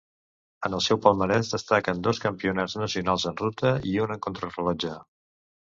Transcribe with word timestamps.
En 0.69 0.77
el 0.77 0.81
seu 0.85 0.99
palmarès 1.03 1.51
destaquen 1.51 2.01
dos 2.09 2.23
Campionats 2.25 2.77
nacionals 2.85 3.29
en 3.35 3.39
ruta 3.45 3.77
i 3.93 3.97
un 4.07 4.17
en 4.19 4.25
contrarellotge. 4.31 4.99